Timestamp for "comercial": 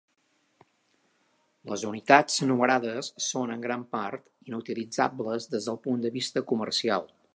6.55-7.07